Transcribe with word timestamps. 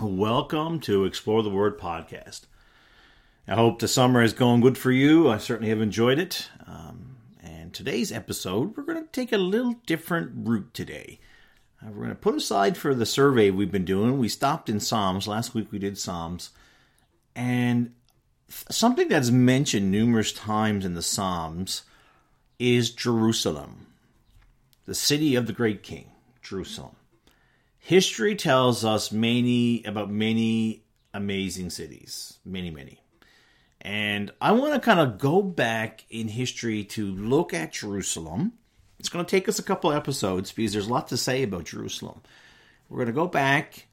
Welcome 0.00 0.78
to 0.82 1.06
Explore 1.06 1.42
the 1.42 1.50
Word 1.50 1.76
podcast. 1.76 2.42
I 3.48 3.56
hope 3.56 3.80
the 3.80 3.88
summer 3.88 4.22
is 4.22 4.32
going 4.32 4.60
good 4.60 4.78
for 4.78 4.92
you. 4.92 5.28
I 5.28 5.38
certainly 5.38 5.70
have 5.70 5.80
enjoyed 5.80 6.20
it. 6.20 6.48
Um, 6.68 7.16
and 7.42 7.74
today's 7.74 8.12
episode, 8.12 8.76
we're 8.76 8.84
going 8.84 9.02
to 9.02 9.10
take 9.10 9.32
a 9.32 9.38
little 9.38 9.74
different 9.86 10.46
route 10.46 10.72
today. 10.72 11.18
Uh, 11.82 11.88
we're 11.88 12.04
going 12.04 12.08
to 12.10 12.14
put 12.14 12.36
aside 12.36 12.76
for 12.76 12.94
the 12.94 13.04
survey 13.04 13.50
we've 13.50 13.72
been 13.72 13.84
doing. 13.84 14.20
We 14.20 14.28
stopped 14.28 14.68
in 14.68 14.78
Psalms. 14.78 15.26
Last 15.26 15.52
week 15.52 15.72
we 15.72 15.80
did 15.80 15.98
Psalms. 15.98 16.50
And 17.34 17.92
something 18.48 19.08
that's 19.08 19.32
mentioned 19.32 19.90
numerous 19.90 20.32
times 20.32 20.84
in 20.84 20.94
the 20.94 21.02
Psalms 21.02 21.82
is 22.60 22.90
Jerusalem, 22.90 23.88
the 24.86 24.94
city 24.94 25.34
of 25.34 25.48
the 25.48 25.52
great 25.52 25.82
king, 25.82 26.12
Jerusalem. 26.40 26.94
History 27.78 28.34
tells 28.34 28.84
us 28.84 29.12
many 29.12 29.82
about 29.84 30.10
many 30.10 30.84
amazing 31.14 31.70
cities, 31.70 32.38
many, 32.44 32.70
many. 32.70 33.00
And 33.80 34.32
I 34.40 34.52
want 34.52 34.74
to 34.74 34.80
kind 34.80 35.00
of 35.00 35.18
go 35.18 35.40
back 35.40 36.04
in 36.10 36.28
history 36.28 36.84
to 36.84 37.06
look 37.06 37.54
at 37.54 37.72
Jerusalem. 37.72 38.54
It's 38.98 39.08
going 39.08 39.24
to 39.24 39.30
take 39.30 39.48
us 39.48 39.58
a 39.58 39.62
couple 39.62 39.92
episodes 39.92 40.52
because 40.52 40.72
there's 40.72 40.88
a 40.88 40.92
lot 40.92 41.08
to 41.08 41.16
say 41.16 41.42
about 41.42 41.64
Jerusalem. 41.64 42.20
We're 42.88 42.98
going 42.98 43.06
to 43.06 43.12
go 43.12 43.28
back 43.28 43.86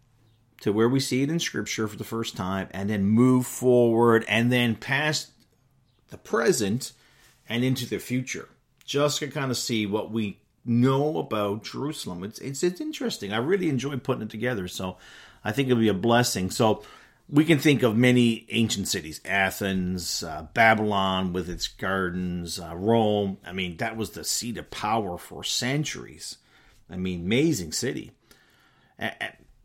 to 0.61 0.73
where 0.73 0.89
we 0.89 0.99
see 0.99 1.21
it 1.21 1.29
in 1.29 1.39
Scripture 1.39 1.87
for 1.87 1.97
the 1.97 2.03
first 2.03 2.35
time 2.35 2.67
and 2.71 2.89
then 2.89 3.03
move 3.03 3.45
forward 3.45 4.25
and 4.27 4.51
then 4.51 4.75
past 4.75 5.31
the 6.09 6.17
present 6.17 6.93
and 7.47 7.63
into 7.63 7.85
the 7.85 7.99
future. 7.99 8.49
Just 8.83 9.19
to 9.19 9.27
kind 9.27 9.51
of 9.51 9.57
see 9.57 9.85
what 9.85 10.11
we 10.11 10.39
know 10.65 11.19
about 11.19 11.63
Jerusalem. 11.63 12.23
It's, 12.23 12.39
it's 12.39 12.63
it's 12.63 12.81
interesting. 12.81 13.31
I 13.31 13.37
really 13.37 13.69
enjoy 13.69 13.97
putting 13.97 14.23
it 14.23 14.29
together. 14.29 14.67
So 14.67 14.97
I 15.43 15.51
think 15.51 15.69
it'll 15.69 15.79
be 15.79 15.87
a 15.87 15.93
blessing. 15.93 16.49
So 16.49 16.83
we 17.29 17.45
can 17.45 17.59
think 17.59 17.83
of 17.83 17.95
many 17.95 18.45
ancient 18.49 18.87
cities 18.87 19.21
Athens, 19.25 20.23
uh, 20.23 20.47
Babylon 20.53 21.33
with 21.33 21.49
its 21.49 21.67
gardens, 21.67 22.59
uh, 22.59 22.75
Rome. 22.75 23.37
I 23.45 23.51
mean, 23.51 23.77
that 23.77 23.97
was 23.97 24.11
the 24.11 24.23
seat 24.23 24.57
of 24.57 24.69
power 24.71 25.17
for 25.17 25.43
centuries. 25.43 26.37
I 26.89 26.97
mean, 26.97 27.21
amazing 27.21 27.71
city. 27.71 28.11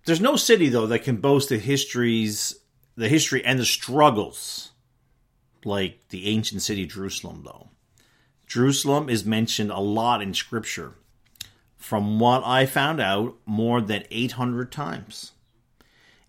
There's 0.07 0.21
no 0.21 0.37
city, 0.37 0.71
though, 0.71 0.87
that 0.87 1.05
can 1.05 1.17
boast 1.17 1.51
the 1.51 1.59
histories, 1.59 2.59
the 2.97 3.09
history 3.09 3.45
and 3.45 3.59
the 3.59 3.67
struggles 3.67 4.71
like 5.65 6.09
the 6.09 6.29
ancient 6.29 6.63
city 6.63 6.87
Jerusalem, 6.87 7.43
though. 7.45 7.69
Jerusalem 8.47 9.09
is 9.09 9.25
mentioned 9.25 9.71
a 9.71 9.79
lot 9.79 10.23
in 10.23 10.35
Scripture. 10.35 10.95
From 11.81 12.21
what 12.21 12.45
I 12.45 12.67
found 12.67 13.01
out, 13.01 13.37
more 13.47 13.81
than 13.81 14.05
800 14.11 14.71
times. 14.71 15.33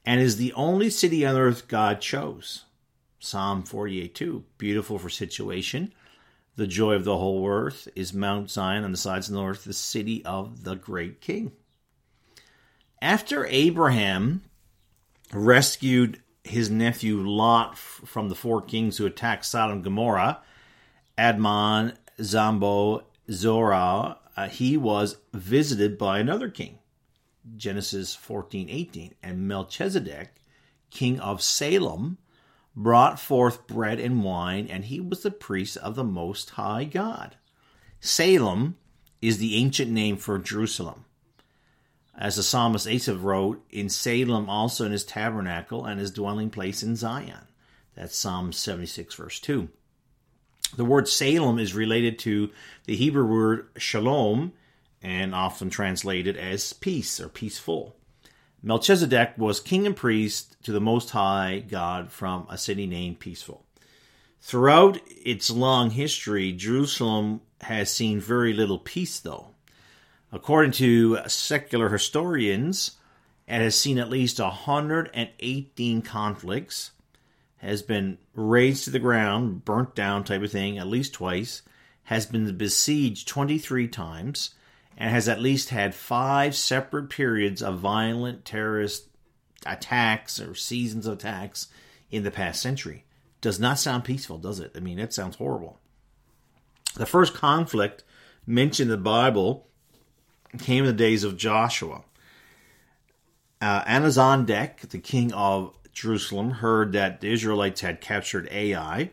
And 0.04 0.20
is 0.20 0.38
the 0.38 0.54
only 0.54 0.90
city 0.90 1.26
on 1.26 1.36
earth 1.36 1.68
God 1.68 2.02
chose. 2.02 2.64
Psalm 3.20 3.62
48 3.62 4.16
2. 4.16 4.44
Beautiful 4.58 4.98
for 4.98 5.10
situation. 5.10 5.94
The 6.56 6.66
joy 6.66 6.94
of 6.94 7.04
the 7.04 7.18
whole 7.18 7.48
earth 7.48 7.88
is 7.96 8.14
Mount 8.14 8.50
Zion 8.50 8.84
on 8.84 8.92
the 8.92 8.98
sides 8.98 9.28
of 9.28 9.36
the 9.36 9.42
north, 9.42 9.66
the 9.66 9.74
city 9.74 10.24
of 10.26 10.64
the 10.64 10.76
great 10.76 11.22
king. 11.22 11.52
After 13.02 13.46
Abraham 13.46 14.44
rescued 15.34 16.22
his 16.44 16.70
nephew 16.70 17.18
Lot 17.18 17.78
from 17.78 18.30
the 18.30 18.36
four 18.36 18.62
kings 18.62 18.98
who 18.98 19.06
attacked 19.06 19.46
Sodom 19.46 19.78
and 19.78 19.84
Gomorrah, 19.84 20.40
Admon 21.18 21.96
Zeboim, 22.20 23.04
Zoar, 23.30 24.18
uh, 24.38 24.48
he 24.48 24.78
was 24.78 25.18
visited 25.34 25.98
by 25.98 26.20
another 26.20 26.50
king, 26.50 26.80
Genesis 27.56 28.16
14:18, 28.16 29.14
and 29.22 29.48
Melchizedek, 29.48 30.36
king 30.90 31.20
of 31.20 31.42
Salem, 31.42 32.18
brought 32.76 33.20
forth 33.20 33.68
bread 33.68 34.00
and 34.00 34.24
wine, 34.24 34.68
and 34.68 34.86
he 34.86 35.00
was 35.00 35.24
the 35.24 35.32
priest 35.32 35.78
of 35.78 35.96
the 35.96 36.04
Most 36.04 36.52
High 36.52 36.86
God. 36.86 37.36
Salem 38.00 38.78
is 39.22 39.38
the 39.38 39.56
ancient 39.56 39.92
name 39.92 40.18
for 40.18 40.40
Jerusalem. 40.40 41.06
As 42.18 42.36
the 42.36 42.44
psalmist 42.44 42.88
Asaph 42.88 43.22
wrote, 43.22 43.66
in 43.70 43.90
Salem 43.90 44.50
also 44.50 44.86
in 44.86 44.92
his 44.92 45.04
tabernacle 45.04 45.86
and 45.86 46.00
his 46.00 46.12
dwelling 46.12 46.50
place 46.50 46.84
in 46.84 46.96
Zion. 46.96 47.48
That's 47.96 48.16
Psalm 48.16 48.52
76, 48.52 49.16
verse 49.16 49.40
2. 49.40 49.70
The 50.76 50.86
word 50.86 51.08
Salem 51.08 51.60
is 51.60 51.74
related 51.74 52.18
to 52.20 52.50
the 52.86 52.96
Hebrew 52.96 53.26
word 53.26 53.68
shalom 53.78 54.54
and 55.02 55.36
often 55.36 55.70
translated 55.70 56.38
as 56.38 56.74
peace 56.74 57.20
or 57.20 57.28
peaceful. 57.28 57.96
Melchizedek 58.64 59.34
was 59.38 59.60
king 59.60 59.88
and 59.88 59.96
priest 59.96 60.56
to 60.64 60.72
the 60.72 60.80
Most 60.80 61.10
High 61.10 61.64
God 61.68 62.12
from 62.12 62.46
a 62.50 62.58
city 62.58 62.86
named 62.86 63.20
Peaceful. 63.20 63.66
Throughout 64.40 65.00
its 65.08 65.50
long 65.50 65.92
history, 65.92 66.52
Jerusalem 66.52 67.42
has 67.62 67.92
seen 67.92 68.20
very 68.20 68.54
little 68.54 68.80
peace, 68.80 69.20
though. 69.20 69.50
According 70.32 70.72
to 70.74 71.20
secular 71.28 71.90
historians, 71.90 72.98
it 73.48 73.60
has 73.60 73.78
seen 73.78 73.98
at 73.98 74.10
least 74.10 74.40
118 74.40 76.02
conflicts, 76.04 76.92
has 77.62 77.84
been 77.84 78.18
razed 78.34 78.86
to 78.86 78.90
the 78.90 78.98
ground, 78.98 79.64
burnt 79.64 79.94
down 79.94 80.24
type 80.24 80.42
of 80.42 80.52
thing 80.52 80.80
at 80.80 80.88
least 80.88 81.14
twice, 81.14 81.62
has 82.06 82.26
been 82.26 82.58
besieged 82.58 83.28
23 83.28 83.88
times, 83.88 84.56
and 84.98 85.12
has 85.12 85.30
at 85.30 85.40
least 85.40 85.70
had 85.70 85.94
five 85.94 86.56
separate 86.56 87.12
periods 87.12 87.62
of 87.62 87.78
violent 87.78 88.46
terrorist 88.46 89.10
attacks 89.64 90.40
or 90.40 90.56
seasons 90.56 91.06
of 91.06 91.14
attacks 91.14 91.68
in 92.10 92.24
the 92.24 92.32
past 92.32 92.64
century. 92.64 93.06
Does 93.42 93.60
not 93.60 93.78
sound 93.78 94.06
peaceful, 94.06 94.40
does 94.40 94.60
it? 94.60 94.72
I 94.76 94.80
mean, 94.80 94.98
it 94.98 95.14
sounds 95.14 95.36
horrible. 95.36 95.78
The 96.96 97.06
first 97.06 97.36
conflict 97.36 98.04
mentioned 98.48 98.90
in 98.90 98.98
the 98.98 99.04
Bible 99.04 99.68
came 100.58 100.84
in 100.84 100.88
the 100.88 100.94
days 100.94 101.24
of 101.24 101.38
Joshua. 101.38 102.04
Uh, 103.62 103.84
the 103.86 105.00
king 105.04 105.32
of 105.34 105.76
Jerusalem 105.94 106.52
heard 106.52 106.94
that 106.94 107.22
the 107.22 107.32
Israelites 107.32 107.82
had 107.82 108.02
captured 108.02 108.48
Ai, 108.52 109.12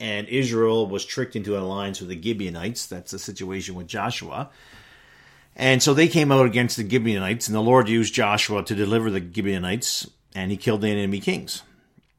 and 0.00 0.28
Israel 0.28 0.86
was 0.86 1.04
tricked 1.04 1.36
into 1.36 1.56
an 1.56 1.62
alliance 1.62 2.00
with 2.00 2.08
the 2.08 2.20
Gibeonites. 2.20 2.86
That's 2.86 3.10
the 3.10 3.18
situation 3.18 3.74
with 3.74 3.88
Joshua. 3.88 4.50
And 5.56 5.82
so 5.82 5.92
they 5.92 6.06
came 6.06 6.30
out 6.30 6.46
against 6.46 6.76
the 6.76 6.88
Gibeonites, 6.88 7.48
and 7.48 7.54
the 7.54 7.60
Lord 7.60 7.88
used 7.88 8.14
Joshua 8.14 8.62
to 8.64 8.74
deliver 8.74 9.10
the 9.10 9.20
Gibeonites, 9.20 10.08
and 10.34 10.52
he 10.52 10.56
killed 10.56 10.82
the 10.82 10.88
enemy 10.88 11.18
kings. 11.18 11.62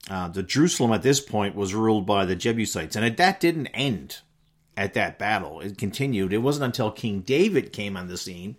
Uh, 0.10 0.28
the 0.28 0.44
Jerusalem 0.44 0.92
at 0.92 1.04
this 1.04 1.22
point 1.22 1.56
was 1.56 1.74
ruled 1.74 2.06
by 2.06 2.26
the 2.26 2.36
Jebusites, 2.36 2.96
and 2.96 3.16
that 3.16 3.40
didn't 3.40 3.68
end 3.68 4.20
at 4.76 4.94
that 4.96 5.20
battle. 5.20 5.62
It 5.62 5.78
continued. 5.78 6.34
It 6.34 6.40
wasn't 6.40 6.66
until 6.66 6.92
King 6.92 7.22
David 7.22 7.72
came 7.72 7.96
on 7.96 8.08
the 8.08 8.18
scene 8.18 8.58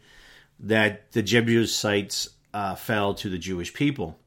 that 0.61 1.13
the 1.13 1.23
Jebusites 1.23 2.29
uh, 2.55 2.75
fell 2.75 3.15
to 3.15 3.29
the 3.29 3.39
Jewish 3.39 3.75
people 3.75 4.20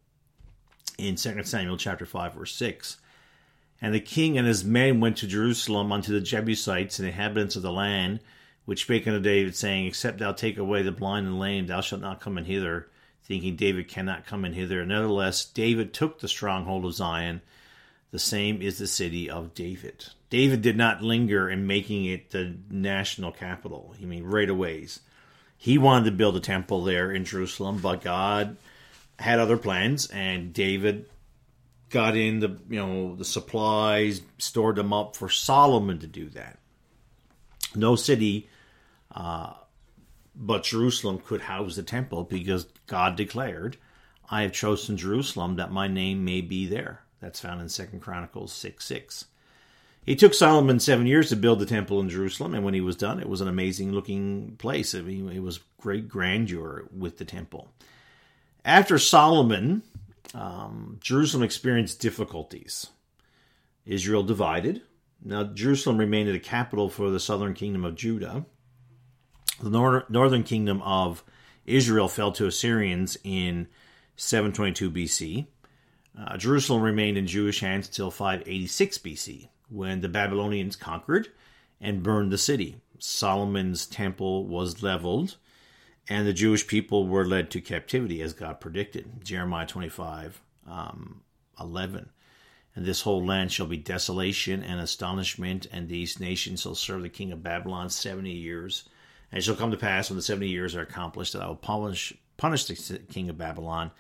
in 0.98 1.16
2 1.16 1.44
Samuel 1.44 1.78
chapter 1.78 2.06
5 2.06 2.34
verse 2.34 2.56
6. 2.56 2.98
And 3.82 3.94
the 3.94 4.00
king 4.00 4.38
and 4.38 4.48
his 4.48 4.64
men 4.64 5.02
went 5.02 5.18
to 5.18 5.28
Jerusalem 5.28 5.92
unto 5.92 6.14
the 6.14 6.22
Jebusites 6.22 7.00
and 7.00 7.08
inhabitants 7.08 7.58
of 7.58 7.64
the 7.64 7.72
land, 7.72 8.22
which 8.64 8.84
spake 8.84 9.06
unto 9.06 9.20
David, 9.20 9.56
saying, 9.56 9.88
Except 9.88 10.20
thou 10.20 10.32
take 10.32 10.58
away 10.58 10.84
the 10.84 10.92
blind 10.94 11.28
and 11.28 11.38
lame, 11.38 11.68
thou 11.68 11.82
shalt 11.82 12.02
not 12.02 12.22
come 12.22 12.38
in 12.38 12.46
hither, 12.46 12.88
thinking 13.26 13.58
David 13.58 13.90
cannot 13.90 14.26
come 14.26 14.46
in 14.46 14.54
hither. 14.54 14.86
Nevertheless, 14.86 15.44
David 15.44 15.94
took 15.94 16.20
the 16.20 16.30
stronghold 16.30 16.86
of 16.86 16.94
Zion. 16.94 17.42
The 18.12 18.20
same 18.20 18.62
is 18.62 18.78
the 18.78 18.88
city 18.88 19.30
of 19.30 19.54
David. 19.54 20.06
David 20.30 20.62
did 20.62 20.78
not 20.78 21.02
linger 21.02 21.50
in 21.50 21.68
making 21.68 22.06
it 22.06 22.30
the 22.30 22.56
national 22.70 23.34
capital. 23.34 23.96
I 24.02 24.06
mean, 24.06 24.24
right 24.24 24.50
away. 24.50 24.88
He 25.58 25.78
wanted 25.78 26.06
to 26.06 26.12
build 26.12 26.38
a 26.38 26.40
temple 26.40 26.84
there 26.84 27.12
in 27.12 27.26
Jerusalem, 27.26 27.80
but 27.80 28.02
God 28.02 28.56
had 29.20 29.40
other 29.40 29.58
plans, 29.58 30.08
and 30.08 30.54
David 30.54 31.10
got 31.90 32.18
in 32.18 32.40
the 32.40 32.60
you 32.70 32.80
know 32.80 33.16
the 33.16 33.26
supplies, 33.26 34.22
stored 34.38 34.76
them 34.76 34.92
up 34.92 35.16
for 35.16 35.30
Solomon 35.30 36.00
to 36.00 36.08
do 36.08 36.30
that. 36.30 36.60
No 37.76 37.96
city, 37.96 38.50
uh, 39.12 39.54
but 40.36 40.64
Jerusalem 40.64 41.20
could 41.20 41.42
house 41.42 41.76
the 41.76 41.84
temple 41.84 42.24
because 42.24 42.66
God 42.88 43.16
declared, 43.16 43.78
"I 44.30 44.42
have 44.42 44.54
chosen 44.54 44.98
Jerusalem 44.98 45.56
that 45.56 45.72
my 45.72 45.88
name 45.88 46.26
may 46.26 46.42
be 46.42 46.66
there." 46.66 47.04
That's 47.20 47.40
found 47.40 47.62
in 47.62 47.70
Second 47.70 48.02
Chronicles 48.02 48.52
six 48.52 48.86
six. 48.86 49.26
It 50.06 50.20
took 50.20 50.34
Solomon 50.34 50.82
seven 50.82 51.08
years 51.08 51.30
to 51.30 51.38
build 51.38 51.60
the 51.60 51.66
temple 51.66 52.02
in 52.02 52.10
Jerusalem, 52.10 52.54
and 52.54 52.66
when 52.66 52.74
he 52.74 52.82
was 52.82 52.98
done, 52.98 53.22
it 53.22 53.30
was 53.30 53.40
an 53.40 53.48
amazing 53.48 53.94
looking 53.94 54.58
place. 54.58 54.94
I 54.94 55.02
mean, 55.02 55.30
it 55.30 55.42
was 55.42 55.62
great 55.80 56.10
grandeur 56.10 56.90
with 56.92 57.18
the 57.20 57.26
temple. 57.26 57.72
After 58.66 58.98
Solomon, 58.98 59.84
um, 60.34 60.98
Jerusalem 61.02 61.44
experienced 61.44 62.00
difficulties. 62.00 62.88
Israel 63.86 64.24
divided. 64.24 64.82
Now, 65.24 65.44
Jerusalem 65.44 65.98
remained 65.98 66.30
the 66.30 66.40
capital 66.40 66.90
for 66.90 67.10
the 67.10 67.20
southern 67.20 67.54
kingdom 67.54 67.86
of 67.86 67.96
Judah. 67.96 68.46
The 69.62 69.70
nor- 69.70 70.06
northern 70.10 70.44
kingdom 70.44 70.82
of 70.82 71.24
Israel 71.66 72.08
fell 72.08 72.32
to 72.34 72.48
Assyrians 72.48 73.18
in 73.24 73.68
722 74.16 74.92
BC. 74.92 75.48
Uh, 76.18 76.38
Jerusalem 76.38 76.82
remained 76.82 77.18
in 77.18 77.28
Jewish 77.28 77.60
hands 77.60 77.88
until 77.88 78.12
586 78.12 78.98
BC, 79.00 79.50
when 79.70 80.02
the 80.02 80.10
Babylonians 80.10 80.76
conquered 80.76 81.30
and 81.82 82.04
burned 82.04 82.32
the 82.32 82.38
city. 82.38 82.78
Solomon's 83.00 83.86
temple 83.86 84.46
was 84.48 84.84
leveled, 84.84 85.38
and 86.10 86.28
the 86.28 86.34
Jewish 86.34 86.68
people 86.68 87.08
were 87.08 87.26
led 87.26 87.50
to 87.52 87.62
captivity 87.62 88.22
as 88.22 88.34
God 88.34 88.60
predicted. 88.60 89.24
Jeremiah 89.24 89.66
25 89.66 90.42
um, 90.68 91.22
11. 91.60 92.10
And 92.76 92.86
this 92.86 93.02
whole 93.02 93.24
land 93.24 93.52
shall 93.52 93.68
be 93.68 93.78
desolation 93.78 94.64
and 94.64 94.80
astonishment, 94.80 95.68
and 95.72 95.88
these 95.88 96.20
nations 96.20 96.62
shall 96.62 96.76
serve 96.76 97.04
the 97.04 97.10
king 97.10 97.32
of 97.32 97.44
Babylon 97.44 97.90
70 97.90 98.32
years. 98.32 98.90
And 99.32 99.40
it 99.40 99.44
shall 99.44 99.56
come 99.56 99.72
to 99.72 99.78
pass 99.78 100.10
when 100.10 100.18
the 100.18 100.24
70 100.24 100.48
years 100.48 100.76
are 100.76 100.82
accomplished 100.82 101.34
that 101.34 101.42
I 101.42 101.48
will 101.48 101.56
punish, 101.56 102.14
punish 102.38 102.66
the 102.66 102.98
king 102.98 103.30
of 103.30 103.38
Babylon 103.38 103.92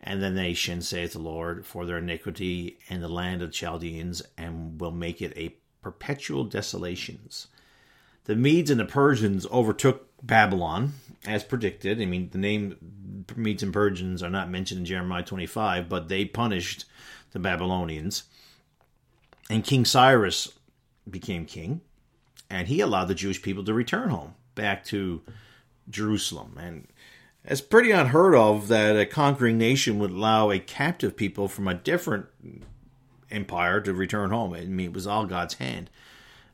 and 0.00 0.22
the 0.22 0.30
nation, 0.30 0.82
saith 0.82 1.14
the 1.14 1.18
Lord, 1.18 1.64
for 1.64 1.86
their 1.86 1.98
iniquity 1.98 2.78
and 2.90 3.02
the 3.02 3.08
land 3.08 3.42
of 3.42 3.48
the 3.48 3.54
Chaldeans, 3.54 4.22
and 4.36 4.78
will 4.80 4.92
make 4.92 5.22
it 5.22 5.32
a 5.36 5.56
perpetual 5.82 6.44
desolations. 6.44 7.48
The 8.26 8.36
Medes 8.36 8.70
and 8.70 8.80
the 8.80 8.84
Persians 8.84 9.46
overtook 9.46 10.08
Babylon, 10.22 10.94
as 11.26 11.44
predicted. 11.44 12.00
I 12.00 12.06
mean, 12.06 12.28
the 12.30 12.38
name 12.38 13.24
Medes 13.36 13.62
and 13.62 13.72
Persians 13.72 14.22
are 14.22 14.30
not 14.30 14.50
mentioned 14.50 14.80
in 14.80 14.84
Jeremiah 14.84 15.22
25, 15.22 15.88
but 15.88 16.08
they 16.08 16.24
punished 16.24 16.84
the 17.32 17.38
Babylonians. 17.38 18.24
And 19.48 19.64
King 19.64 19.84
Cyrus 19.84 20.52
became 21.08 21.44
king, 21.44 21.80
and 22.50 22.66
he 22.66 22.80
allowed 22.80 23.06
the 23.06 23.14
Jewish 23.14 23.40
people 23.40 23.64
to 23.64 23.72
return 23.72 24.08
home 24.08 24.34
back 24.56 24.84
to 24.86 25.22
Jerusalem. 25.88 26.56
And 26.60 26.88
it's 27.44 27.60
pretty 27.60 27.92
unheard 27.92 28.34
of 28.34 28.66
that 28.68 28.98
a 28.98 29.06
conquering 29.06 29.56
nation 29.56 30.00
would 30.00 30.10
allow 30.10 30.50
a 30.50 30.58
captive 30.58 31.16
people 31.16 31.46
from 31.46 31.68
a 31.68 31.74
different 31.74 32.26
empire 33.30 33.80
to 33.82 33.94
return 33.94 34.30
home. 34.30 34.54
I 34.54 34.62
mean, 34.64 34.86
it 34.86 34.92
was 34.92 35.06
all 35.06 35.26
God's 35.26 35.54
hand. 35.54 35.90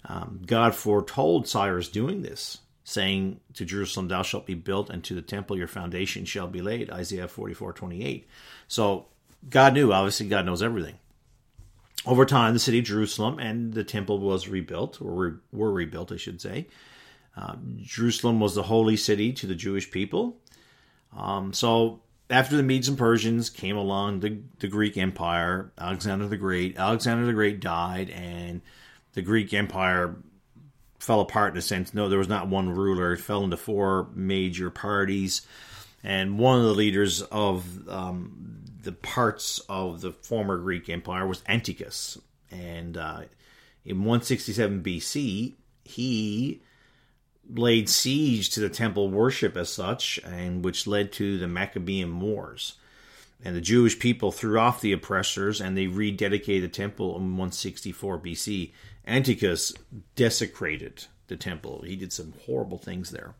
Um, 0.05 0.43
God 0.47 0.75
foretold 0.75 1.47
Cyrus 1.47 1.89
doing 1.89 2.23
this, 2.23 2.59
saying 2.85 3.41
to 3.55 3.65
Jerusalem, 3.65 4.09
Thou 4.09 4.23
shalt 4.23 4.47
be 4.47 4.55
built, 4.55 4.91
and 4.91 5.03
to 5.05 5.15
the 5.15 5.23
temple 5.23 5.57
your 5.57 5.69
foundation 5.69 6.25
shall 6.25 6.49
be 6.49 6.61
laid. 6.61 6.91
Isaiah 6.91 7.29
44 7.29 7.73
28. 7.73 8.29
So 8.69 9.07
God 9.49 9.75
knew, 9.75 9.93
obviously, 9.93 10.29
God 10.29 10.47
knows 10.47 10.63
everything. 10.63 10.97
Over 12.05 12.27
time, 12.27 12.53
the 12.53 12.59
city 12.59 12.81
of 12.81 12.85
Jerusalem 12.85 13.39
and 13.39 13.73
the 13.73 13.85
temple 13.85 14.19
was 14.19 14.49
rebuilt, 14.49 15.01
or 15.01 15.13
re- 15.13 15.39
were 15.53 15.73
rebuilt, 15.73 16.11
I 16.11 16.17
should 16.17 16.41
say. 16.41 16.67
Um, 17.37 17.79
Jerusalem 17.81 18.41
was 18.41 18.55
the 18.55 18.65
holy 18.65 18.97
city 18.97 19.33
to 19.35 19.47
the 19.47 19.55
Jewish 19.55 19.91
people. 19.91 20.37
Um, 21.17 21.53
so 21.53 22.01
after 22.29 22.57
the 22.57 22.63
Medes 22.63 22.89
and 22.89 22.99
Persians 22.99 23.51
came 23.51 23.77
along 23.77 24.21
the, 24.21 24.39
the 24.59 24.69
Greek 24.69 24.97
Empire, 24.97 25.71
Alexander 25.79 26.27
the 26.27 26.37
Great. 26.37 26.77
Alexander 26.77 27.27
the 27.27 27.33
Great 27.33 27.61
died, 27.61 28.11
and 28.11 28.63
the 29.14 29.23
Greek 29.23 29.53
Empire 29.53 30.17
fell 30.99 31.20
apart 31.20 31.53
in 31.53 31.59
a 31.59 31.62
sense. 31.62 31.93
No, 31.93 32.09
there 32.09 32.19
was 32.19 32.29
not 32.29 32.49
one 32.49 32.70
ruler. 32.70 33.12
It 33.12 33.20
fell 33.20 33.44
into 33.44 33.56
four 33.56 34.09
major 34.14 34.70
parties, 34.70 35.43
and 36.03 36.38
one 36.38 36.59
of 36.59 36.64
the 36.64 36.75
leaders 36.75 37.23
of 37.23 37.88
um, 37.88 38.62
the 38.82 38.93
parts 38.93 39.61
of 39.69 40.00
the 40.00 40.12
former 40.12 40.59
Greek 40.59 40.88
Empire 40.88 41.26
was 41.26 41.43
Antiochus. 41.49 42.19
And 42.50 42.97
uh, 42.97 43.23
in 43.85 43.99
167 43.99 44.82
BC, 44.82 45.55
he 45.85 46.61
laid 47.50 47.88
siege 47.88 48.50
to 48.50 48.61
the 48.61 48.69
temple 48.69 49.11
worship 49.11 49.56
as 49.56 49.70
such, 49.70 50.20
and 50.25 50.65
which 50.65 50.87
led 50.87 51.12
to 51.12 51.38
the 51.38 51.49
Maccabean 51.49 52.20
Wars. 52.20 52.75
And 53.44 53.56
the 53.56 53.61
Jewish 53.61 53.99
people 53.99 54.31
threw 54.31 54.59
off 54.59 54.81
the 54.81 54.93
oppressors 54.93 55.61
and 55.61 55.77
they 55.77 55.87
rededicated 55.87 56.62
the 56.62 56.69
temple 56.69 57.17
in 57.17 57.37
164 57.37 58.19
BC. 58.19 58.73
Antiochus 59.06 59.75
desecrated 60.15 61.06
the 61.27 61.37
temple. 61.37 61.83
He 61.83 61.97
did 61.97 62.12
some 62.12 62.35
horrible 62.47 62.79
things 62.79 63.11
there. 63.11 63.35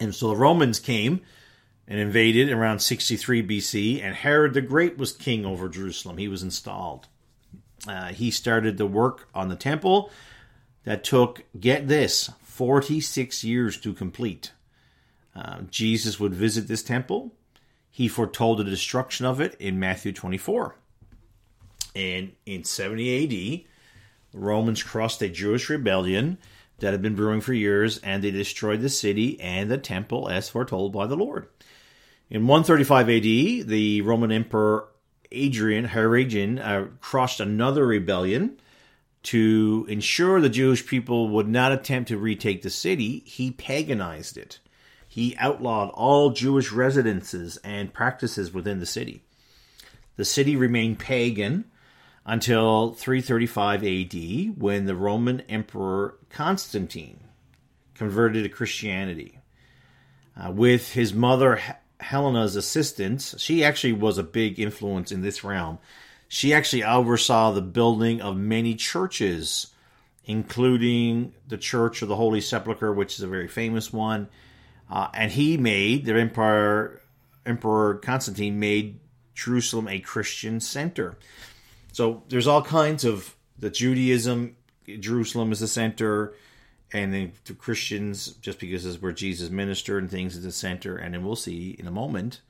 And 0.00 0.14
so 0.14 0.28
the 0.28 0.36
Romans 0.36 0.80
came 0.80 1.20
and 1.86 1.98
invaded 1.98 2.50
around 2.50 2.80
63 2.80 3.46
BC, 3.46 4.02
and 4.02 4.14
Herod 4.14 4.52
the 4.52 4.60
Great 4.60 4.98
was 4.98 5.12
king 5.12 5.46
over 5.46 5.68
Jerusalem. 5.68 6.18
He 6.18 6.28
was 6.28 6.42
installed. 6.42 7.08
Uh, 7.86 8.08
he 8.08 8.30
started 8.30 8.76
the 8.76 8.86
work 8.86 9.28
on 9.34 9.48
the 9.48 9.56
temple 9.56 10.10
that 10.84 11.02
took, 11.02 11.44
get 11.58 11.88
this, 11.88 12.30
46 12.42 13.42
years 13.42 13.78
to 13.80 13.94
complete. 13.94 14.52
Uh, 15.34 15.62
Jesus 15.70 16.20
would 16.20 16.34
visit 16.34 16.68
this 16.68 16.82
temple. 16.82 17.32
He 17.98 18.06
foretold 18.06 18.58
the 18.58 18.64
destruction 18.64 19.26
of 19.26 19.40
it 19.40 19.56
in 19.58 19.80
Matthew 19.80 20.12
24. 20.12 20.76
And 21.96 22.30
in 22.46 22.62
70 22.62 23.64
AD, 23.64 24.40
Romans 24.40 24.84
crushed 24.84 25.20
a 25.20 25.28
Jewish 25.28 25.68
rebellion 25.68 26.38
that 26.78 26.92
had 26.92 27.02
been 27.02 27.16
brewing 27.16 27.40
for 27.40 27.54
years, 27.54 27.98
and 27.98 28.22
they 28.22 28.30
destroyed 28.30 28.82
the 28.82 28.88
city 28.88 29.40
and 29.40 29.68
the 29.68 29.78
temple 29.78 30.28
as 30.28 30.48
foretold 30.48 30.92
by 30.92 31.08
the 31.08 31.16
Lord. 31.16 31.48
In 32.30 32.46
135 32.46 33.08
AD, 33.08 33.68
the 33.68 34.02
Roman 34.02 34.30
Emperor 34.30 34.90
Adrian 35.32 35.86
Hadrian 35.86 36.60
uh, 36.60 36.86
crushed 37.00 37.40
another 37.40 37.84
rebellion 37.84 38.60
to 39.24 39.86
ensure 39.88 40.40
the 40.40 40.48
Jewish 40.48 40.86
people 40.86 41.30
would 41.30 41.48
not 41.48 41.72
attempt 41.72 42.10
to 42.10 42.16
retake 42.16 42.62
the 42.62 42.70
city. 42.70 43.24
He 43.26 43.50
paganized 43.50 44.36
it. 44.36 44.60
He 45.18 45.34
outlawed 45.36 45.90
all 45.94 46.30
Jewish 46.30 46.70
residences 46.70 47.56
and 47.64 47.92
practices 47.92 48.54
within 48.54 48.78
the 48.78 48.86
city. 48.86 49.24
The 50.14 50.24
city 50.24 50.54
remained 50.54 51.00
pagan 51.00 51.64
until 52.24 52.92
335 52.92 53.82
AD 53.82 54.62
when 54.62 54.86
the 54.86 54.94
Roman 54.94 55.40
Emperor 55.48 56.14
Constantine 56.30 57.18
converted 57.94 58.44
to 58.44 58.48
Christianity. 58.48 59.40
Uh, 60.36 60.52
with 60.52 60.92
his 60.92 61.12
mother 61.12 61.60
Helena's 61.98 62.54
assistance, 62.54 63.34
she 63.38 63.64
actually 63.64 63.94
was 63.94 64.18
a 64.18 64.22
big 64.22 64.60
influence 64.60 65.10
in 65.10 65.22
this 65.22 65.42
realm. 65.42 65.80
She 66.28 66.54
actually 66.54 66.84
oversaw 66.84 67.50
the 67.50 67.60
building 67.60 68.20
of 68.20 68.36
many 68.36 68.76
churches, 68.76 69.74
including 70.26 71.34
the 71.48 71.58
Church 71.58 72.02
of 72.02 72.08
the 72.08 72.14
Holy 72.14 72.40
Sepulchre, 72.40 72.92
which 72.92 73.16
is 73.16 73.22
a 73.22 73.26
very 73.26 73.48
famous 73.48 73.92
one. 73.92 74.28
Uh, 74.90 75.08
and 75.14 75.32
he 75.32 75.56
made 75.56 76.06
the 76.06 76.14
emperor, 76.14 77.00
Emperor 77.44 77.96
Constantine 77.96 78.58
made 78.58 79.00
Jerusalem 79.34 79.88
a 79.88 80.00
Christian 80.00 80.60
center. 80.60 81.16
So 81.92 82.22
there's 82.28 82.46
all 82.46 82.62
kinds 82.62 83.04
of 83.04 83.34
the 83.58 83.70
Judaism. 83.70 84.56
Jerusalem 85.00 85.52
is 85.52 85.60
the 85.60 85.68
center 85.68 86.34
and 86.92 87.12
then 87.12 87.32
to 87.44 87.54
Christians, 87.54 88.28
just 88.40 88.58
because 88.58 88.86
is 88.86 89.00
where 89.00 89.12
Jesus 89.12 89.50
ministered 89.50 90.02
and 90.02 90.10
things 90.10 90.36
is 90.36 90.44
the 90.44 90.52
center. 90.52 90.96
And 90.96 91.14
then 91.14 91.24
we'll 91.24 91.36
see 91.36 91.76
in 91.78 91.86
a 91.86 91.90
moment, 91.90 92.40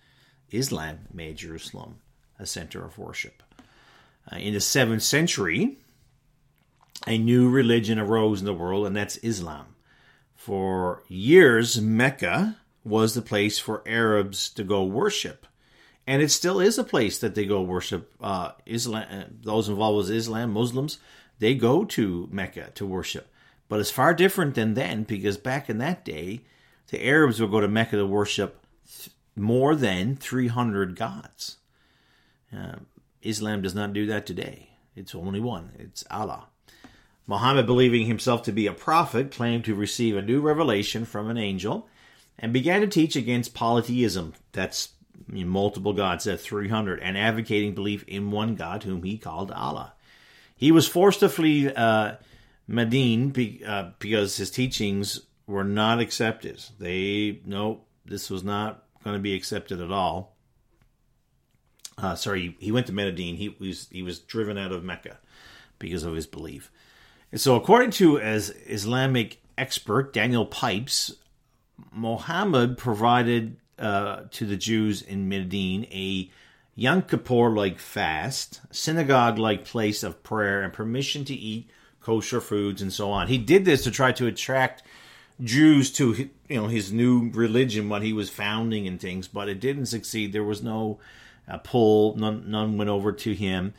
Islam 0.50 1.00
made 1.12 1.36
Jerusalem 1.36 1.96
a 2.38 2.46
center 2.46 2.84
of 2.84 2.98
worship. 2.98 3.42
Uh, 4.30 4.36
in 4.36 4.54
the 4.54 4.60
seventh 4.60 5.02
century, 5.02 5.78
a 7.06 7.18
new 7.18 7.48
religion 7.48 7.98
arose 7.98 8.40
in 8.40 8.46
the 8.46 8.54
world, 8.54 8.86
and 8.86 8.96
that's 8.96 9.16
Islam. 9.18 9.66
For 10.48 11.02
years, 11.08 11.78
Mecca 11.78 12.56
was 12.82 13.12
the 13.12 13.20
place 13.20 13.58
for 13.58 13.86
Arabs 13.86 14.48
to 14.54 14.64
go 14.64 14.82
worship. 14.82 15.46
And 16.06 16.22
it 16.22 16.30
still 16.30 16.58
is 16.58 16.78
a 16.78 16.84
place 16.84 17.18
that 17.18 17.34
they 17.34 17.44
go 17.44 17.60
worship. 17.60 18.14
Uh, 18.18 18.52
Islam, 18.64 19.04
uh, 19.10 19.24
those 19.42 19.68
involved 19.68 19.98
with 19.98 20.16
Islam, 20.16 20.54
Muslims, 20.54 21.00
they 21.38 21.54
go 21.54 21.84
to 21.84 22.30
Mecca 22.32 22.70
to 22.76 22.86
worship. 22.86 23.30
But 23.68 23.80
it's 23.80 23.90
far 23.90 24.14
different 24.14 24.54
than 24.54 24.72
then 24.72 25.02
because 25.02 25.36
back 25.36 25.68
in 25.68 25.76
that 25.78 26.02
day, 26.02 26.46
the 26.86 27.06
Arabs 27.06 27.42
would 27.42 27.50
go 27.50 27.60
to 27.60 27.68
Mecca 27.68 27.96
to 27.96 28.06
worship 28.06 28.64
more 29.36 29.76
than 29.76 30.16
300 30.16 30.96
gods. 30.96 31.58
Uh, 32.50 32.76
Islam 33.20 33.60
does 33.60 33.74
not 33.74 33.92
do 33.92 34.06
that 34.06 34.24
today. 34.24 34.70
It's 34.96 35.14
only 35.14 35.40
one, 35.40 35.72
it's 35.78 36.04
Allah. 36.10 36.46
Muhammad, 37.28 37.66
believing 37.66 38.06
himself 38.06 38.42
to 38.42 38.52
be 38.52 38.66
a 38.66 38.72
prophet, 38.72 39.30
claimed 39.30 39.64
to 39.66 39.74
receive 39.74 40.16
a 40.16 40.22
new 40.22 40.40
revelation 40.40 41.04
from 41.04 41.28
an 41.28 41.36
angel 41.36 41.86
and 42.38 42.54
began 42.54 42.80
to 42.80 42.86
teach 42.86 43.14
against 43.14 43.54
polytheism. 43.54 44.32
That's 44.52 44.94
multiple 45.28 45.92
gods, 45.92 46.26
at 46.26 46.40
300, 46.40 47.00
and 47.00 47.18
advocating 47.18 47.74
belief 47.74 48.02
in 48.08 48.30
one 48.30 48.54
God 48.54 48.82
whom 48.84 49.02
he 49.02 49.18
called 49.18 49.52
Allah. 49.52 49.92
He 50.56 50.72
was 50.72 50.88
forced 50.88 51.20
to 51.20 51.28
flee 51.28 51.70
uh, 51.70 52.14
Medina, 52.66 53.26
be, 53.28 53.62
uh, 53.64 53.90
because 53.98 54.38
his 54.38 54.50
teachings 54.50 55.20
were 55.46 55.64
not 55.64 56.00
accepted. 56.00 56.64
They 56.78 57.40
no, 57.44 57.82
this 58.06 58.30
was 58.30 58.42
not 58.42 58.84
going 59.04 59.16
to 59.16 59.22
be 59.22 59.34
accepted 59.34 59.82
at 59.82 59.92
all. 59.92 60.34
Uh, 61.98 62.14
sorry, 62.14 62.56
he 62.58 62.72
went 62.72 62.86
to 62.86 62.92
Medina. 62.92 63.36
He 63.36 63.50
was 63.50 63.88
he 63.90 64.02
was 64.02 64.18
driven 64.18 64.56
out 64.56 64.72
of 64.72 64.82
Mecca 64.82 65.18
because 65.78 66.04
of 66.04 66.14
his 66.14 66.26
belief. 66.26 66.70
So, 67.34 67.56
according 67.56 67.90
to 67.92 68.18
as 68.18 68.54
Islamic 68.66 69.42
expert 69.58 70.14
Daniel 70.14 70.46
Pipes, 70.46 71.14
Muhammad 71.92 72.78
provided 72.78 73.56
uh, 73.78 74.22
to 74.30 74.46
the 74.46 74.56
Jews 74.56 75.02
in 75.02 75.28
Medina 75.28 75.86
a 75.90 76.30
Yom 76.74 77.02
Kippur 77.02 77.50
like 77.50 77.78
fast, 77.78 78.60
synagogue 78.70 79.38
like 79.38 79.64
place 79.64 80.02
of 80.02 80.22
prayer, 80.22 80.62
and 80.62 80.72
permission 80.72 81.24
to 81.26 81.34
eat 81.34 81.68
kosher 82.00 82.40
foods 82.40 82.80
and 82.80 82.92
so 82.92 83.10
on. 83.10 83.28
He 83.28 83.36
did 83.36 83.64
this 83.64 83.84
to 83.84 83.90
try 83.90 84.12
to 84.12 84.26
attract 84.26 84.82
Jews 85.42 85.92
to 85.92 86.30
you 86.48 86.56
know 86.56 86.68
his 86.68 86.92
new 86.92 87.30
religion, 87.32 87.90
what 87.90 88.02
he 88.02 88.14
was 88.14 88.30
founding 88.30 88.86
and 88.86 88.98
things, 88.98 89.28
but 89.28 89.48
it 89.50 89.60
didn't 89.60 89.86
succeed. 89.86 90.32
There 90.32 90.44
was 90.44 90.62
no 90.62 90.98
uh, 91.46 91.58
pull. 91.58 92.16
None, 92.16 92.50
none 92.50 92.78
went 92.78 92.90
over 92.90 93.12
to 93.12 93.34
him. 93.34 93.74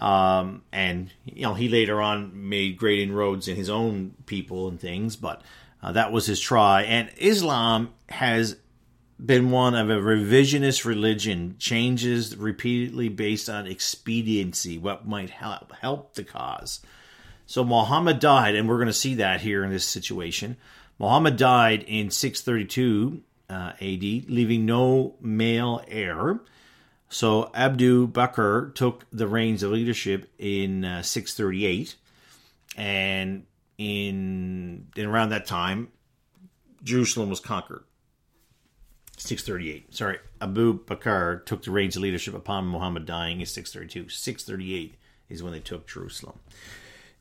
Um, 0.00 0.62
and 0.72 1.12
you 1.26 1.42
know 1.42 1.54
he 1.54 1.68
later 1.68 2.00
on 2.00 2.48
made 2.48 2.78
great 2.78 3.00
inroads 3.00 3.48
in 3.48 3.56
his 3.56 3.68
own 3.68 4.14
people 4.26 4.66
and 4.68 4.80
things, 4.80 5.14
but 5.14 5.42
uh, 5.82 5.92
that 5.92 6.10
was 6.10 6.26
his 6.26 6.40
try. 6.40 6.82
And 6.82 7.10
Islam 7.18 7.92
has 8.08 8.56
been 9.24 9.50
one 9.50 9.74
of 9.74 9.90
a 9.90 9.96
revisionist 9.96 10.86
religion, 10.86 11.56
changes 11.58 12.34
repeatedly 12.34 13.10
based 13.10 13.50
on 13.50 13.66
expediency, 13.66 14.78
what 14.78 15.06
might 15.06 15.30
help 15.30 15.72
help 15.80 16.14
the 16.14 16.24
cause. 16.24 16.80
So 17.44 17.62
Muhammad 17.62 18.20
died, 18.20 18.54
and 18.54 18.68
we're 18.68 18.76
going 18.76 18.86
to 18.86 18.92
see 18.92 19.16
that 19.16 19.42
here 19.42 19.64
in 19.64 19.70
this 19.70 19.84
situation. 19.84 20.56
Muhammad 20.98 21.36
died 21.36 21.82
in 21.82 22.10
632 22.10 23.22
uh, 23.50 23.72
AD, 23.80 23.80
leaving 23.80 24.64
no 24.64 25.16
male 25.20 25.82
heir. 25.88 26.40
So 27.10 27.50
Abdu 27.54 28.06
Bakr 28.06 28.72
took 28.72 29.04
the 29.10 29.26
reins 29.26 29.64
of 29.64 29.72
leadership 29.72 30.30
in 30.38 30.84
uh, 30.84 31.02
638, 31.02 31.96
and 32.76 33.44
in, 33.78 34.86
in 34.94 35.06
around 35.06 35.30
that 35.30 35.44
time, 35.44 35.88
Jerusalem 36.84 37.28
was 37.28 37.40
conquered. 37.40 37.82
638. 39.18 39.92
Sorry, 39.92 40.18
Abu 40.40 40.78
Bakr 40.84 41.44
took 41.44 41.64
the 41.64 41.72
reins 41.72 41.96
of 41.96 42.02
leadership 42.02 42.32
upon 42.32 42.68
Muhammad 42.68 43.06
dying 43.06 43.40
in 43.40 43.46
632. 43.46 44.08
638 44.08 44.94
is 45.28 45.42
when 45.42 45.52
they 45.52 45.60
took 45.60 45.88
Jerusalem. 45.88 46.38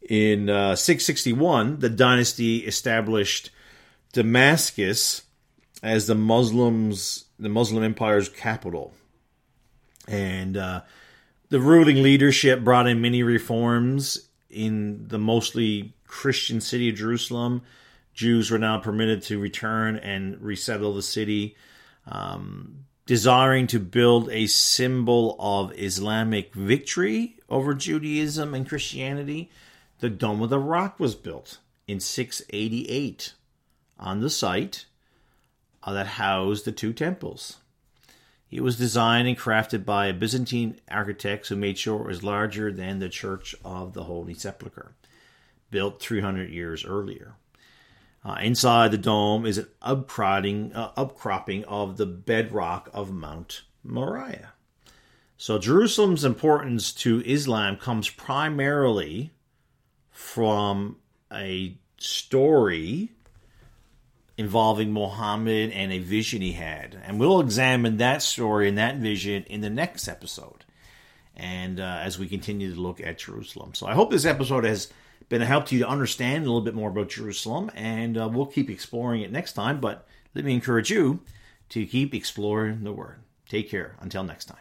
In 0.07 0.51
uh, 0.51 0.75
661, 0.75 1.79
the 1.79 1.89
dynasty 1.89 2.59
established 2.59 3.49
Damascus 4.13 5.23
as 5.81 6.05
the 6.05 6.15
Muslims, 6.15 7.25
the 7.39 7.49
Muslim 7.49 7.83
Empire's 7.83 8.29
capital 8.29 8.93
and 10.09 10.57
uh, 10.57 10.81
the 11.49 11.59
ruling 11.59 12.01
leadership 12.01 12.63
brought 12.63 12.87
in 12.87 12.99
many 12.99 13.23
reforms 13.23 14.27
in 14.49 15.07
the 15.07 15.19
mostly 15.19 15.93
Christian 16.07 16.59
city 16.59 16.89
of 16.89 16.95
Jerusalem. 16.95 17.61
Jews 18.13 18.49
were 18.49 18.57
now 18.57 18.79
permitted 18.79 19.21
to 19.23 19.39
return 19.39 19.95
and 19.97 20.41
resettle 20.41 20.95
the 20.95 21.03
city, 21.03 21.55
um, 22.07 22.85
desiring 23.05 23.67
to 23.67 23.79
build 23.79 24.29
a 24.31 24.47
symbol 24.47 25.35
of 25.39 25.71
Islamic 25.79 26.53
victory 26.53 27.37
over 27.47 27.73
Judaism 27.73 28.53
and 28.53 28.67
Christianity. 28.67 29.49
The 29.99 30.09
Dome 30.09 30.41
of 30.41 30.49
the 30.49 30.59
Rock 30.59 30.99
was 30.99 31.15
built 31.15 31.59
in 31.87 31.99
688 31.99 33.33
on 33.99 34.21
the 34.21 34.29
site 34.29 34.85
uh, 35.83 35.93
that 35.93 36.07
housed 36.07 36.65
the 36.65 36.71
two 36.71 36.93
temples. 36.93 37.58
It 38.51 38.61
was 38.61 38.77
designed 38.77 39.27
and 39.27 39.37
crafted 39.37 39.85
by 39.85 40.11
Byzantine 40.11 40.79
architects 40.89 41.49
who 41.49 41.55
made 41.55 41.77
sure 41.77 42.01
it 42.01 42.07
was 42.07 42.23
larger 42.23 42.71
than 42.71 42.99
the 42.99 43.09
Church 43.09 43.55
of 43.63 43.93
the 43.93 44.05
Holy 44.05 44.33
Sepulchre, 44.33 44.95
built 45.69 46.01
300 46.01 46.49
years 46.49 46.83
earlier. 46.83 47.35
Uh, 48.25 48.37
inside 48.41 48.91
the 48.91 48.97
dome 48.97 49.45
is 49.45 49.59
an 49.59 49.67
upcropping, 49.81 50.75
uh, 50.75 50.91
upcropping 50.93 51.63
of 51.63 51.97
the 51.97 52.05
bedrock 52.05 52.89
of 52.91 53.13
Mount 53.13 53.61
Moriah. 53.83 54.53
So 55.37 55.57
Jerusalem's 55.57 56.25
importance 56.25 56.91
to 56.93 57.23
Islam 57.25 57.77
comes 57.77 58.09
primarily 58.09 59.31
from 60.11 60.97
a 61.31 61.77
story 61.97 63.11
involving 64.39 64.93
Muhammad 64.93 65.69
and 65.71 65.91
a 65.91 65.99
vision 65.99 66.41
he 66.41 66.53
had. 66.53 66.97
And 67.03 67.19
we'll 67.19 67.41
examine 67.41 67.97
that 67.97 68.21
story 68.21 68.69
and 68.69 68.77
that 68.77 68.95
vision 68.95 69.43
in 69.49 69.59
the 69.59 69.69
next 69.69 70.07
episode. 70.07 70.63
And 71.35 71.77
uh, 71.77 71.99
as 72.01 72.17
we 72.17 72.29
continue 72.29 72.73
to 72.73 72.79
look 72.79 73.01
at 73.01 73.17
Jerusalem. 73.17 73.73
So 73.73 73.85
I 73.85 73.93
hope 73.95 74.11
this 74.11 74.23
episode 74.23 74.63
has 74.63 74.93
been 75.27 75.41
a 75.41 75.45
help 75.45 75.65
to 75.65 75.75
you 75.75 75.81
to 75.81 75.89
understand 75.89 76.45
a 76.45 76.47
little 76.47 76.61
bit 76.61 76.73
more 76.73 76.89
about 76.89 77.09
Jerusalem. 77.09 77.69
And 77.75 78.17
uh, 78.17 78.29
we'll 78.31 78.45
keep 78.45 78.69
exploring 78.69 79.23
it 79.23 79.31
next 79.33 79.53
time. 79.53 79.81
But 79.81 80.07
let 80.33 80.45
me 80.45 80.53
encourage 80.53 80.89
you 80.89 81.19
to 81.69 81.85
keep 81.85 82.13
exploring 82.13 82.85
the 82.85 82.93
Word. 82.93 83.19
Take 83.49 83.69
care. 83.69 83.97
Until 83.99 84.23
next 84.23 84.45
time. 84.45 84.57